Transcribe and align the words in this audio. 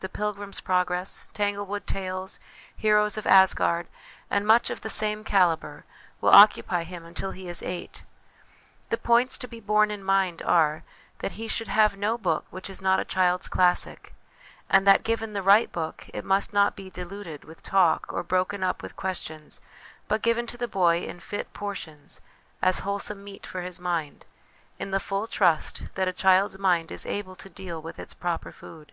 The 0.00 0.10
Pilgrims 0.10 0.60
Progress? 0.60 1.28
Tanglewood 1.32 1.86
Tales? 1.86 2.40
Heroes 2.76 3.16
of 3.16 3.26
Asgard? 3.26 3.86
and 4.30 4.46
much 4.46 4.68
of 4.68 4.82
the 4.82 4.90
same 4.90 5.24
calibre, 5.24 5.84
will 6.20 6.28
occupy 6.28 6.82
him 6.84 7.06
until 7.06 7.30
he 7.30 7.48
is 7.48 7.62
eight. 7.62 8.02
The 8.90 8.98
points 8.98 9.38
to 9.38 9.48
be 9.48 9.60
borne 9.60 9.90
in 9.90 10.04
mind 10.04 10.42
are, 10.42 10.82
that 11.20 11.32
he 11.40 11.48
should 11.48 11.68
have 11.68 11.96
no 11.96 12.18
book 12.18 12.44
which 12.50 12.68
is 12.68 12.82
not 12.82 13.00
a 13.00 13.04
child's 13.06 13.48
classic; 13.48 14.12
and 14.68 14.86
that, 14.86 15.04
given 15.04 15.32
the 15.32 15.40
right 15.42 15.72
book, 15.72 16.10
it 16.12 16.22
must 16.22 16.52
not 16.52 16.76
be 16.76 16.90
diluted 16.90 17.44
with 17.46 17.62
talk 17.62 18.12
or 18.12 18.22
broken 18.22 18.62
up 18.62 18.82
with 18.82 18.94
questions, 18.94 19.58
but 20.06 20.20
given 20.20 20.46
to 20.48 20.58
the 20.58 20.68
boy 20.68 20.98
in 21.00 21.18
fit 21.18 21.54
portions 21.54 22.20
as 22.60 22.80
wholesome 22.80 23.24
meat 23.24 23.46
for 23.46 23.62
his 23.62 23.80
mind, 23.80 24.26
in 24.78 24.90
the 24.90 25.00
full 25.00 25.26
trust 25.26 25.80
that 25.94 26.08
a 26.08 26.12
child's 26.12 26.58
mind 26.58 26.92
is 26.92 27.06
able 27.06 27.34
to 27.34 27.48
deal 27.48 27.80
with 27.80 27.98
its 27.98 28.12
proper 28.12 28.52
food. 28.52 28.92